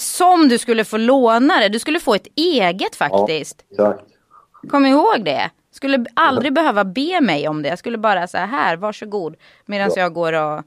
[0.00, 1.68] som du skulle få låna det.
[1.68, 3.64] Du skulle få ett eget faktiskt.
[3.68, 4.70] Ja, exakt.
[4.70, 5.50] Kom ihåg det.
[5.72, 7.68] Skulle aldrig behöva be mig om det.
[7.68, 9.36] Jag skulle bara säga här, varsågod.
[9.66, 10.02] Medan ja.
[10.02, 10.62] jag går och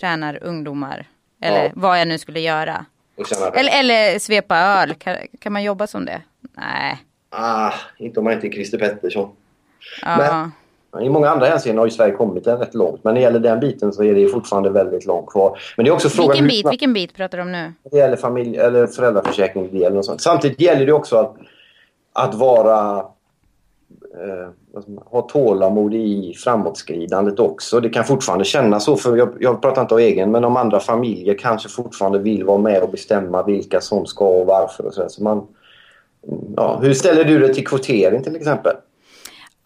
[0.00, 1.06] tränar ungdomar.
[1.42, 1.70] Eller ja.
[1.74, 2.84] vad jag nu skulle göra.
[3.54, 4.94] Eller, eller svepa öl.
[4.94, 6.22] Kan, kan man jobba som det?
[6.40, 6.98] Nej.
[7.30, 9.30] Ah, inte om man inte är Christer Pettersson.
[10.02, 10.16] Ja.
[10.16, 10.52] Men
[11.00, 13.04] i många andra hänseenden har ju Sverige kommit rätt långt.
[13.04, 15.58] Men när det gäller den biten så är det fortfarande väldigt långt kvar.
[15.76, 16.70] Men det är också frågan vilken bit, hur...
[16.70, 17.72] vilken bit pratar du om nu?
[17.90, 20.20] Det gäller familj, eller föräldraförsäkringsdelen och sånt.
[20.20, 21.36] Samtidigt gäller det också att,
[22.12, 23.04] att vara...
[24.14, 24.48] Eh,
[25.04, 27.80] ha tålamod i framåtskridandet också.
[27.80, 30.80] Det kan fortfarande kännas så, för jag, jag pratar inte av egen, men om andra
[30.80, 35.08] familjer kanske fortfarande vill vara med och bestämma vilka som ska och varför och så.
[35.08, 35.46] så man,
[36.56, 38.72] ja, hur ställer du dig till kvotering till exempel?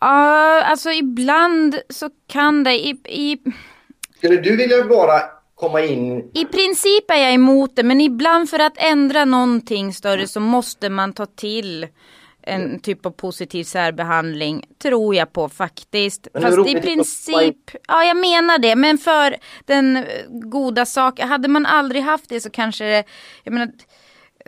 [0.02, 2.74] Uh, alltså ibland så kan det...
[2.74, 3.38] I, i...
[4.16, 5.20] Skulle du vilja bara
[5.54, 6.30] komma in...
[6.34, 10.88] I princip är jag emot det men ibland för att ändra någonting större så måste
[10.88, 11.86] man ta till
[12.42, 14.66] en typ av positiv särbehandling.
[14.82, 16.28] Tror jag på faktiskt.
[16.42, 18.76] Fast i princip, ja jag menar det.
[18.76, 21.28] Men för den eh, goda saken.
[21.28, 23.04] Hade man aldrig haft det så kanske det,
[23.44, 23.70] jag menar,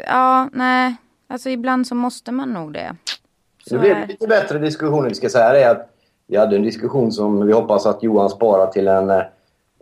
[0.06, 0.94] ja nej.
[1.28, 2.96] Alltså ibland så måste man nog det.
[3.68, 5.08] Så det blev lite bättre diskussioner.
[5.08, 5.90] Vi ska säga det att
[6.26, 9.22] vi hade en diskussion som vi hoppas att Johan sparar till en, eh,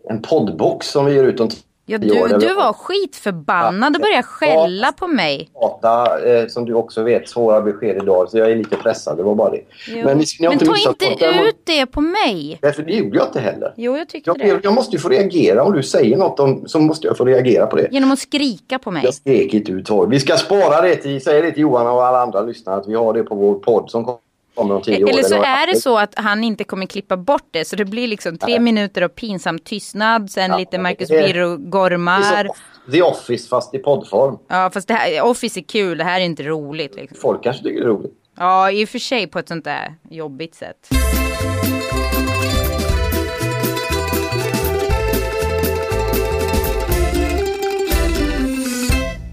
[0.04, 1.48] en poddbox som vi ger ut om
[1.86, 5.50] Ja, du, du var skitförbannad och började skälla på mig.
[5.60, 8.30] Prata, eh, som du också vet, svåra besked idag.
[8.30, 9.60] Så jag är lite pressad, det var bara det.
[9.88, 10.04] Jo.
[10.04, 12.58] Men, ni, ni Men ta inte ut det på mig.
[12.62, 13.74] Därför det gjorde jag inte heller.
[13.76, 14.60] Jo, jag tyckte jag, det.
[14.64, 15.64] Jag, måste ju få reagera.
[15.64, 17.88] Om du säger något om, så måste jag få reagera på det.
[17.90, 19.04] Genom att skrika på mig.
[19.04, 22.22] Jag skrek inte ut Vi ska spara det till, säg det till Johan och alla
[22.22, 24.18] andra lyssnare att vi har det på vår podd som kommer
[24.56, 27.64] eller så är det så att han inte kommer klippa bort det.
[27.64, 28.60] Så det blir liksom tre Nej.
[28.60, 30.30] minuter av pinsam tystnad.
[30.30, 32.48] Sen ja, lite Marcus Birro-gormar.
[32.92, 34.38] The Office fast i poddform.
[34.48, 35.98] Ja fast det här, Office är kul.
[35.98, 36.94] Det här är inte roligt.
[36.94, 37.18] Liksom.
[37.20, 38.12] Folk kanske tycker det är roligt.
[38.36, 40.88] Ja i och för sig på ett sånt där jobbigt sätt.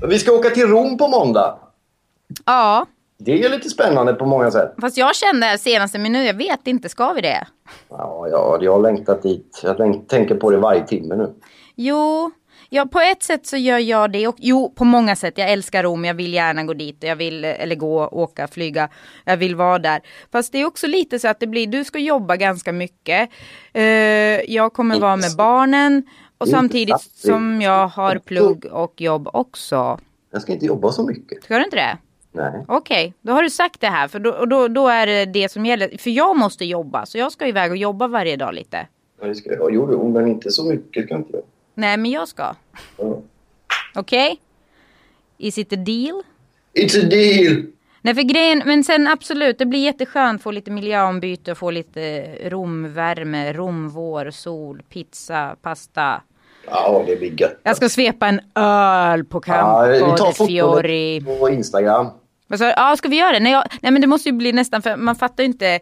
[0.07, 1.59] Vi ska åka till Rom på måndag.
[2.45, 2.85] Ja.
[3.21, 4.73] Det är ju lite spännande på många sätt.
[4.81, 7.47] Fast jag kände senaste minuten, jag vet inte, ska vi det?
[7.89, 9.61] Ja, ja jag har längtat dit.
[9.63, 11.33] Jag tänker på det varje timme nu.
[11.75, 12.31] Jo,
[12.69, 14.27] ja, på ett sätt så gör jag det.
[14.27, 15.37] Och, jo, på många sätt.
[15.37, 16.97] Jag älskar Rom, jag vill gärna gå dit.
[16.99, 18.89] Jag vill, eller gå, åka, flyga.
[19.25, 20.01] Jag vill vara där.
[20.31, 23.29] Fast det är också lite så att det blir, du ska jobba ganska mycket.
[23.77, 23.83] Uh,
[24.53, 26.03] jag kommer vara med barnen.
[26.37, 29.99] Och samtidigt som jag har plugg och jobb också.
[30.31, 31.43] Jag ska inte jobba så mycket.
[31.43, 31.97] Ska du inte det?
[32.31, 32.65] Nej.
[32.67, 33.13] Okej, okay.
[33.21, 34.07] då har du sagt det här.
[34.07, 35.97] För då, då, då är det det som gäller.
[35.97, 37.05] För jag måste jobba.
[37.05, 38.87] Så jag ska iväg och jobba varje dag lite.
[39.21, 39.73] Ja, det ska jag.
[39.73, 41.43] Jo, men inte så mycket kan inte jag.
[41.73, 42.55] Nej, men jag ska.
[42.97, 43.21] Ja.
[43.95, 44.31] Okej?
[44.31, 44.37] Okay?
[45.37, 46.23] Is it a deal?
[46.73, 47.65] It's a deal!
[48.01, 51.71] Nej, för grejen, men sen absolut, det blir jätteskönt att få lite miljöombyte och få
[51.71, 56.21] lite romvärme, romvår, sol, pizza, pasta.
[56.71, 57.59] Ja, det blir gött.
[57.63, 61.21] Jag ska svepa en öl på Campo ja, de Fiori.
[61.39, 62.07] på Instagram.
[62.57, 63.39] Så, ja, ska vi göra det?
[63.39, 65.79] Nej, jag, nej, men det måste ju bli nästan, för man fattar ju inte.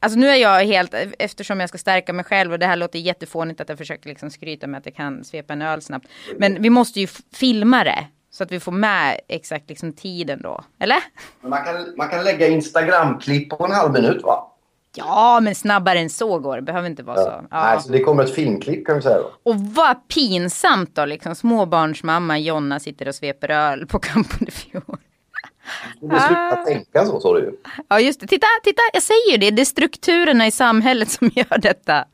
[0.00, 2.98] Alltså nu är jag helt, eftersom jag ska stärka mig själv och det här låter
[2.98, 6.06] jättefånigt att jag försöker liksom skryta med att jag kan svepa en öl snabbt.
[6.36, 8.06] Men vi måste ju filma det.
[8.32, 10.64] Så att vi får med exakt liksom tiden då.
[10.78, 10.98] Eller?
[11.40, 14.49] Man kan, man kan lägga Instagram-klipp på en halv minut va?
[14.96, 16.62] Ja, men snabbare än så går det.
[16.62, 17.24] behöver inte vara ja.
[17.24, 17.46] så.
[17.50, 17.64] Ja.
[17.64, 19.30] Nej, så det kommer ett filmklipp kan vi säga då.
[19.42, 21.34] Och vad pinsamt då, liksom.
[21.34, 24.98] Småbarnsmamma Jonna sitter och sveper öl på Campo de Fiore.
[26.00, 26.64] Du sluta ah.
[26.66, 27.52] tänka så, sa du ju.
[27.88, 28.26] Ja, just det.
[28.26, 29.50] Titta, titta, jag säger ju det.
[29.50, 32.04] Det är strukturerna i samhället som gör detta.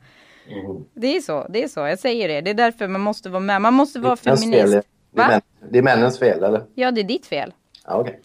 [0.49, 0.83] Mm.
[0.93, 2.41] Det är så, det är så, jag säger det.
[2.41, 3.61] Det är därför man måste vara med.
[3.61, 4.87] Man måste vara fel, feminist.
[5.11, 6.63] Det är, män, det är männens fel, eller?
[6.75, 7.53] Ja, det är ditt fel.
[7.85, 8.19] Ja, okej.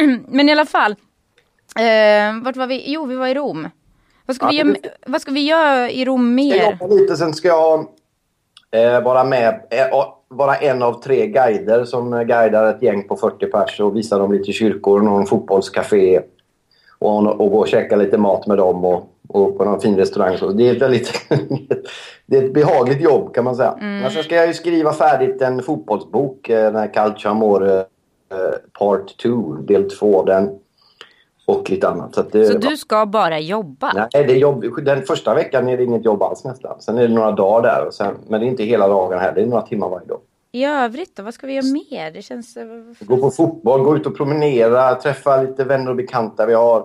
[0.28, 0.96] Men i alla fall.
[1.80, 2.92] Eh, vart var vi?
[2.92, 3.68] Jo, vi var i Rom.
[4.26, 6.70] Vad ska, Ja, vi, göra, det- vad ska vi göra i Rom Jag mer?
[6.80, 7.86] jobbar lite, sen ska jag
[8.70, 13.46] eh, vara med, eh, vara en av tre guider som guidar ett gäng på 40
[13.46, 16.20] pers och visar dem lite kyrkor, någon fotbollscafé
[16.98, 20.38] och, och gå och käka lite mat med dem och, och på någon fin restaurang.
[20.38, 21.12] Så det är ett väldigt
[22.26, 23.76] det är ett behagligt jobb kan man säga.
[23.80, 28.54] Men sen ska jag ju skriva färdigt en fotbollsbok, eh, den här Calcio Amore eh,
[28.78, 30.50] Part 2, del 2 av den.
[31.50, 32.14] Och lite annat.
[32.14, 33.92] Så, det, Så du ska bara jobba?
[33.94, 36.80] Nej, det är jobb, den första veckan är det inget jobb alls nästan.
[36.80, 37.86] Sen är det några dagar där.
[37.86, 39.32] Och sen, men det är inte hela dagen här.
[39.34, 40.18] Det är några timmar varje dag.
[40.52, 41.22] I övrigt då?
[41.22, 42.10] Vad ska vi göra mer?
[42.10, 42.56] Det känns...
[42.56, 42.66] eh,
[43.00, 46.84] Gå på fotboll, gå ut och promenera, träffa lite vänner och bekanta vi har.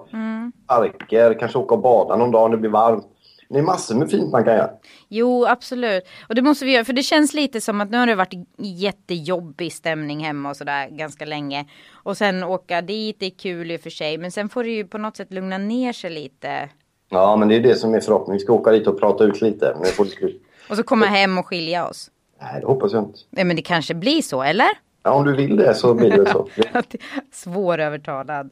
[0.67, 3.08] Parker, kanske åka och bada någon dag om det blir varmt.
[3.49, 4.69] Det är massor med fint man kan göra.
[5.10, 6.03] Jo, absolut.
[6.29, 6.86] Och det måste vi göra.
[6.86, 10.89] För det känns lite som att nu har det varit jättejobbig stämning hemma och sådär
[10.89, 11.65] ganska länge.
[11.93, 14.17] Och sen åka dit, det är kul i och för sig.
[14.17, 16.69] Men sen får det ju på något sätt lugna ner sig lite.
[17.10, 18.38] Ja, men det är det som är förhoppningen.
[18.38, 19.75] Vi ska åka dit och prata ut lite.
[19.81, 20.08] Men får.
[20.69, 22.12] Och så komma hem och skilja oss.
[22.41, 23.19] Nej, det hoppas jag inte.
[23.29, 24.67] Ja, men det kanske blir så, eller?
[25.03, 26.49] Ja, om du vill det så blir det så.
[27.31, 28.49] Svårövertalad.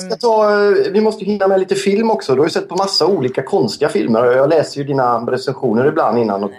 [0.00, 2.32] Ska ta, eh, vi måste hinna med lite film också.
[2.34, 4.24] Du har ju sett på massa olika konstiga filmer.
[4.24, 6.44] Jag läser ju dina recensioner ibland innan.
[6.44, 6.50] Och,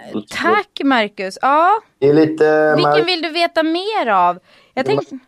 [0.42, 1.38] tack Marcus.
[1.42, 2.74] Ja, Det är lite...
[2.76, 4.38] vilken vill du veta mer av?
[4.74, 5.18] Jag tänkte...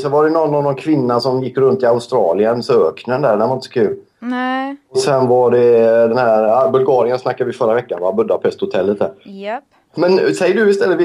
[0.00, 3.36] Så var det någon, någon kvinna som gick runt i Australiens öknen där.
[3.36, 3.96] Den var inte så kul.
[4.18, 4.76] Nej.
[4.90, 6.42] Och sen var det den här...
[6.42, 8.12] ja, Bulgarien snackade vi förra veckan va?
[8.12, 9.12] Budapest-hotellet här.
[9.24, 9.64] Japp.
[9.94, 10.98] Men säg du istället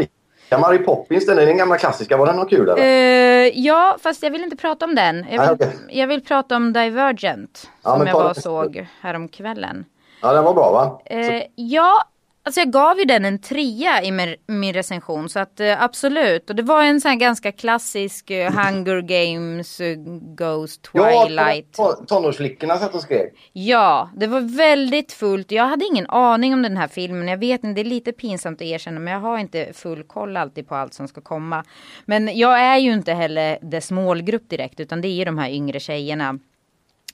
[0.57, 0.67] vilka.
[0.67, 2.17] Mary Poppins, den är den gamla klassiska.
[2.17, 2.83] Var den någon kul eller?
[2.83, 5.25] Eh, ja, fast jag vill inte prata om den.
[5.31, 5.75] Jag vill, okej.
[5.89, 7.69] jag vill prata om Divergent.
[7.83, 9.85] Ja, som jag bara såg häromkvällen.
[10.21, 11.01] Ja, den var bra va?
[11.05, 12.03] Eh, ja,
[12.43, 15.29] alltså jag gav ju den en trea i min, min recension.
[15.29, 16.49] Så att eh, absolut.
[16.49, 19.95] Och det var en sån här ganska klassisk eh, Hunger Games, eh,
[20.35, 21.75] Ghost, Twilight.
[21.77, 23.33] Ja, tonårsflickorna satt och skrek.
[23.53, 25.51] Ja, det var väldigt fullt.
[25.51, 27.27] Jag hade ingen aning om den här filmen.
[27.27, 30.37] Jag vet inte, det är lite pinsamt att erkänna, men jag har inte full koll
[30.37, 31.63] alltid på allt som ska komma.
[32.05, 35.49] Men jag är ju inte heller dess målgrupp direkt, utan det är ju de här
[35.49, 36.39] yngre tjejerna.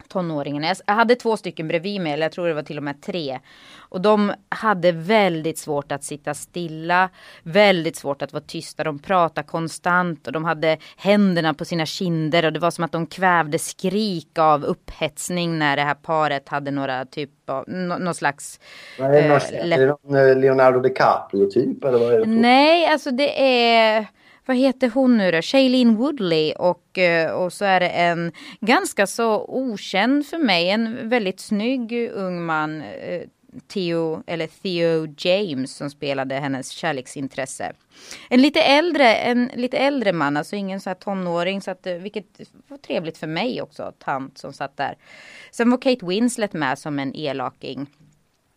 [0.09, 0.75] Tonåringarna.
[0.85, 3.39] Jag hade två stycken bredvid mig, eller jag tror det var till och med tre.
[3.89, 7.09] Och de hade väldigt svårt att sitta stilla,
[7.43, 8.83] väldigt svårt att vara tysta.
[8.83, 12.91] De pratade konstant och de hade händerna på sina kinder och det var som att
[12.91, 18.15] de kvävde skrik av upphetsning när det här paret hade några typ av, nå- någon
[18.15, 18.59] slags...
[18.99, 19.29] Vad är
[20.03, 21.83] det, eh, Leonardo DiCaprio typ?
[21.83, 22.25] Eller vad är det?
[22.25, 24.05] Nej, alltså det är...
[24.47, 25.41] Vad heter hon nu då?
[25.41, 31.09] Shailene Woodley och, eh, och så är det en ganska så okänd för mig, en
[31.09, 33.21] väldigt snygg ung man, eh,
[33.67, 37.73] Theo, eller Theo James som spelade hennes kärleksintresse.
[38.29, 41.93] En lite äldre, en lite äldre man, alltså ingen så här tonåring, så att, eh,
[41.93, 44.97] vilket var trevligt för mig också, tant som satt där.
[45.51, 47.87] Sen var Kate Winslet med som en elaking.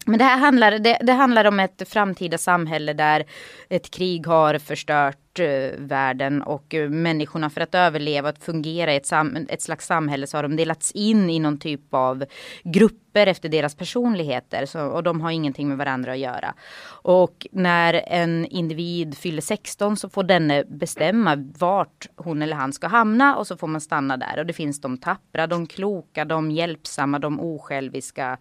[0.06, 3.24] Men det här handlar, det, det handlar om ett framtida samhälle där
[3.68, 8.92] ett krig har förstört sportvärlden eh, världen och eh, människorna för att överleva och fungera
[8.92, 12.24] i ett, sam, ett slags samhälle så har de delats in i någon typ av
[12.64, 16.54] grupper efter deras personligheter så, och de har ingenting med varandra att göra.
[17.02, 22.86] Och när en individ fyller 16 så får denne bestämma vart hon eller han ska
[22.86, 24.38] hamna och så får man stanna där.
[24.38, 28.38] Och det finns de tappra, de kloka, de hjälpsamma, de osjälviska,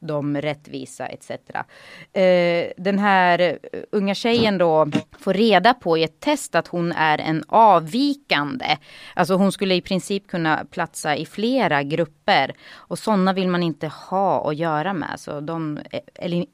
[0.00, 1.30] de rättvisa etc.
[2.12, 3.58] Eh, den här
[3.92, 4.86] unga tjejen då
[5.18, 8.76] får reda på i ett test att hon är en avvikande.
[9.14, 12.54] Alltså hon skulle i princip kunna platsa i flera grupper.
[12.74, 15.20] Och sådana vill man inte ha att göra med.
[15.20, 15.78] Så de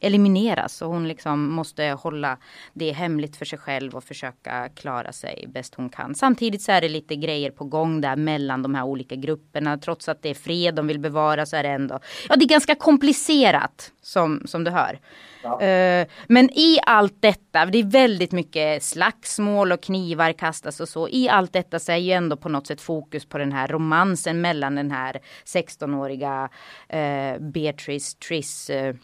[0.01, 0.83] elimineras.
[0.83, 2.39] Och hon liksom måste hålla
[2.73, 6.15] det hemligt för sig själv och försöka klara sig bäst hon kan.
[6.15, 9.79] Samtidigt så är det lite grejer på gång där mellan de här olika grupperna.
[9.79, 11.99] Trots att det är fred de vill bevara så är det ändå.
[12.29, 14.99] Ja det är ganska komplicerat som, som du hör.
[15.44, 15.61] Ja.
[15.61, 21.09] Eh, men i allt detta, det är väldigt mycket slagsmål och knivar kastas och så.
[21.09, 24.40] I allt detta så är ju ändå på något sätt fokus på den här romansen
[24.40, 26.48] mellan den här 16-åriga
[26.88, 28.94] eh, Beatrice Triss eh,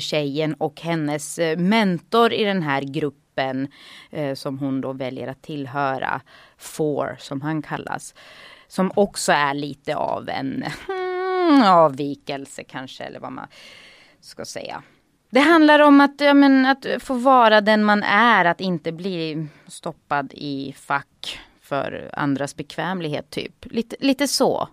[0.00, 3.68] tjejen och hennes mentor i den här gruppen
[4.34, 6.20] som hon då väljer att tillhöra.
[6.58, 8.14] Four som han kallas.
[8.68, 13.46] Som också är lite av en hmm, avvikelse kanske eller vad man
[14.20, 14.82] ska säga.
[15.30, 19.46] Det handlar om att, ja, men, att få vara den man är, att inte bli
[19.66, 23.66] stoppad i fack för andras bekvämlighet typ.
[23.72, 24.68] Lite, lite så.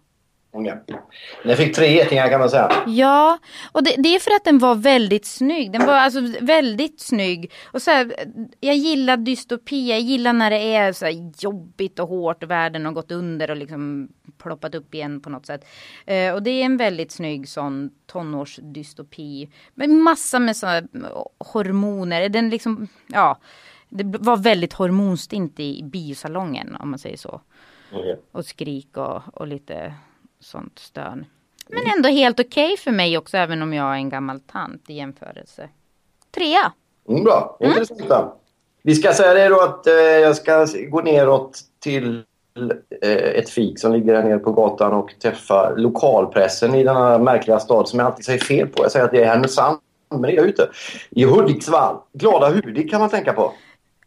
[1.43, 2.71] Den fick tre getingar kan man säga.
[2.87, 3.37] Ja,
[3.71, 5.71] och det, det, är för att den var väldigt snygg.
[5.71, 7.51] Den var alltså väldigt snygg.
[7.65, 8.13] Och så här,
[8.59, 12.91] jag gillar dystopi, jag gillar när det är så jobbigt och hårt och världen har
[12.91, 15.65] gått under och liksom ploppat upp igen på något sätt.
[16.05, 19.49] Eh, och det är en väldigt snygg sån tonårsdystopi.
[19.73, 20.81] Med massa med såna
[21.37, 22.29] hormoner.
[22.29, 23.39] Den liksom, ja.
[23.89, 27.41] Det var väldigt hormonstint i biosalongen om man säger så.
[27.91, 28.15] Okay.
[28.31, 29.93] Och skrik och, och lite
[30.39, 31.25] sånt stön.
[31.69, 34.89] Men ändå helt okej okay för mig också även om jag är en gammal tant
[34.89, 35.69] i jämförelse.
[36.35, 36.71] Trea.
[37.09, 37.71] Mm, bra, mm.
[37.71, 38.01] intressant.
[38.11, 38.27] Mm.
[38.83, 42.23] Vi ska säga det då att eh, jag ska gå neråt till
[43.01, 47.59] eh, ett fik som ligger här nere på gatan och träffa lokalpressen i denna märkliga
[47.59, 48.83] stad som jag alltid säger fel på.
[48.83, 50.69] Jag säger att det är Härnösand, men det är jag ute.
[51.09, 51.95] I Hudiksvall.
[52.13, 53.53] Glada Hudik kan man tänka på.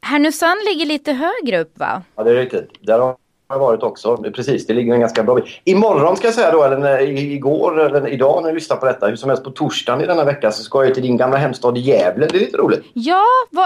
[0.01, 2.03] Härnösand ligger lite högre upp va?
[2.17, 2.71] Ja, det är riktigt.
[2.81, 3.17] Där har
[3.51, 4.17] har varit också.
[4.17, 5.45] Precis, det ligger en ganska bra bit.
[5.65, 9.17] Imorgon ska jag säga då, eller igår eller idag när jag lyssnar på detta, hur
[9.17, 12.27] som helst på torsdagen i denna vecka så ska jag till din gamla hemstad Gävle.
[12.27, 12.85] Det är lite roligt.
[12.93, 13.25] Ja,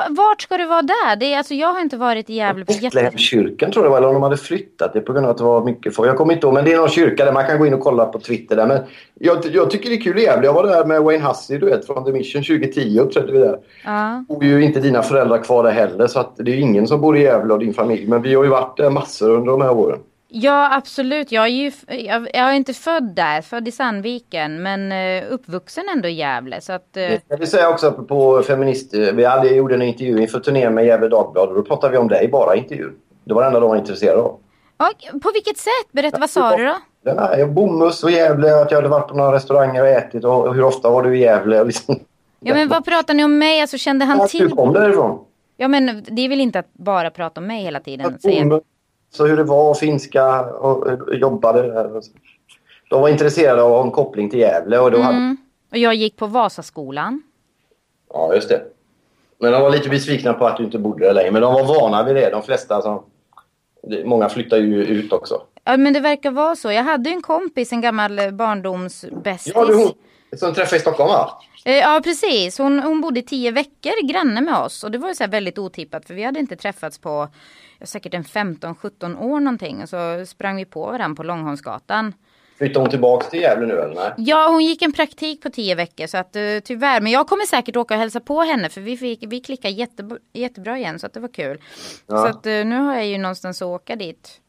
[0.08, 1.16] vart ska du vara där?
[1.16, 3.18] Det är, alltså, jag har inte varit i Gävle på jättelänge.
[3.18, 5.44] kyrkan tror jag var, eller om de hade flyttat det på grund av att det
[5.44, 6.08] var mycket folk.
[6.08, 7.80] Jag kommer inte ihåg, men det är någon kyrka där man kan gå in och
[7.80, 8.66] kolla på Twitter där.
[8.66, 8.80] Men
[9.20, 10.46] jag, jag tycker det är kul i Gävle.
[10.46, 13.58] Jag var där med Wayne Hussey, du vet, från The Mission 2010 uppträdde vi där.
[13.84, 14.24] Ja.
[14.28, 17.16] Och ju inte dina föräldrar kvar där heller så att det är ingen som bor
[17.16, 18.06] i Gävle och din familj.
[18.06, 19.98] Men vi har ju varit där massor under de här åren.
[20.28, 24.92] Ja absolut, jag är ju jag, jag är inte född där, född i Sandviken men
[24.92, 26.96] uh, uppvuxen ändå i Gävle så att...
[26.96, 27.18] Uh...
[27.28, 31.08] Jag vill säga också på feminist, vi hade, gjorde en intervju inför turnén med Gävle
[31.08, 32.90] Dagblad och då pratade vi om dig, bara intervju.
[33.24, 34.40] Det var det enda de var intresserade av.
[34.76, 35.92] Och, på vilket sätt?
[35.92, 36.76] Berätta, vad sa du då?
[37.02, 40.64] Ja, Bomhus och Gävle, att jag hade varit på några restauranger och ätit och hur
[40.64, 41.64] ofta var du i Gävle?
[41.64, 42.00] Liksom.
[42.40, 43.60] Ja men vad pratar ni om mig?
[43.60, 44.48] Alltså kände han ja, till?
[44.48, 45.24] Du kom därifrån.
[45.56, 48.18] Ja men det är väl inte att bara prata om mig hela tiden?
[48.22, 48.60] Ja,
[49.14, 51.90] så hur det var finska och jobbade.
[52.90, 54.78] De var intresserade av att ha en koppling till Gävle.
[54.78, 55.06] Och, då mm.
[55.06, 55.36] hade...
[55.70, 57.22] och jag gick på Vasaskolan.
[58.12, 58.62] Ja, just det.
[59.38, 61.30] Men de var lite besvikna på att du inte bodde där längre.
[61.30, 62.30] Men de var vana vid det.
[62.30, 63.02] De flesta som...
[64.04, 65.42] Många flyttar ju ut också.
[65.64, 66.72] Ja, men det verkar vara så.
[66.72, 69.52] Jag hade en kompis, en gammal barndomsbästis.
[69.54, 69.92] Ja, det hon
[70.36, 71.30] som träffade i Stockholm va?
[71.64, 75.26] Eh, ja precis, hon, hon bodde tio veckor granne med oss och det var så
[75.26, 77.28] väldigt otippat för vi hade inte träffats på
[77.82, 82.12] säkert en 15-17 år någonting och så sprang vi på varandra på Långholmsgatan.
[82.58, 83.94] Flyttar hon tillbaka till Gävle nu eller?
[83.94, 84.12] Nej?
[84.16, 87.00] Ja, hon gick en praktik på tio veckor så att uh, tyvärr.
[87.00, 90.18] Men jag kommer säkert åka och hälsa på henne för vi, fick, vi klickade jättebra,
[90.32, 91.60] jättebra igen så att det var kul.
[92.06, 92.16] Ja.
[92.16, 94.40] Så att uh, nu har jag ju någonstans att åka dit.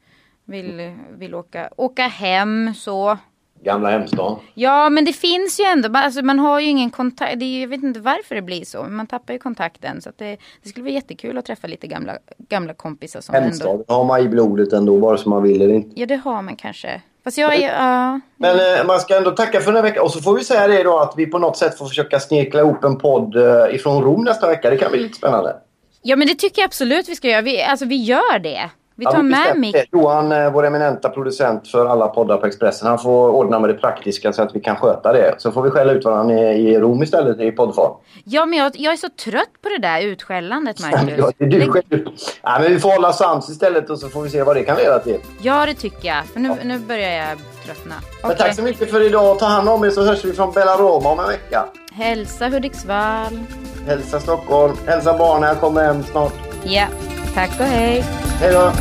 [0.46, 3.18] Vill, vill åka, åka hem så.
[3.64, 4.38] Gamla hemstaden.
[4.54, 7.40] Ja, men det finns ju ändå, alltså, man har ju ingen kontakt.
[7.40, 10.02] Det är, jag vet inte varför det blir så, men man tappar ju kontakten.
[10.02, 13.22] Så det, det, skulle vara jättekul att träffa lite gamla, gamla kompisar.
[13.22, 13.94] Som hemstaden ändå...
[13.94, 16.00] har man i blodet ändå, vare sig man vill eller inte.
[16.00, 17.02] Ja, det har man kanske.
[17.24, 18.20] Fast jag är, uh...
[18.38, 20.04] Men eh, man ska ändå tacka för den här veckan.
[20.04, 22.60] Och så får vi säga det då att vi på något sätt får försöka snirkla
[22.60, 24.70] ihop en podd eh, ifrån Rom nästa vecka.
[24.70, 25.56] Det kan bli lite spännande.
[26.02, 27.42] Ja, men det tycker jag absolut vi ska göra.
[27.42, 28.70] Vi, alltså, vi gör det.
[28.98, 29.76] Vi tar med Mick.
[29.92, 33.74] Johan, eh, vår eminenta producent för alla poddar på Expressen, han får ordna med det
[33.74, 35.36] praktiska så att vi kan sköta det.
[35.38, 37.92] Så får vi skälla ut varandra i Rom istället i poddform.
[38.24, 41.14] Ja, men jag, jag, är så trött på det där utskällandet, Marcus.
[41.18, 42.08] ja, det är du själv.
[42.44, 44.78] Ja, men vi får hålla sams istället och så får vi se vad det kan
[44.78, 45.20] leda till.
[45.42, 46.26] Ja, det tycker jag.
[46.26, 46.56] För nu, ja.
[46.64, 47.96] nu börjar jag tröttna.
[48.24, 48.38] Okay.
[48.38, 49.40] tack så mycket för idag.
[49.40, 51.66] Ta hand om er så hörs vi från Bella Roma om en vecka.
[51.94, 53.40] Hälsa Hudiksvall.
[53.88, 54.74] Hälsa Stockholm.
[54.86, 55.50] Hälsa barnen.
[55.50, 56.34] Jag kommer hem snart.
[56.64, 56.88] Ja,
[57.36, 58.02] tack och hej.
[58.40, 58.72] Hej då.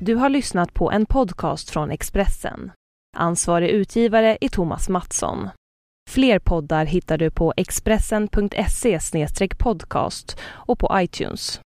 [0.00, 2.72] Du har lyssnat på en podcast från Expressen.
[3.16, 5.48] Ansvarig utgivare är Thomas Mattsson.
[6.10, 8.98] Fler poddar hittar du på expressen.se
[9.58, 11.56] podcast och på iTunes.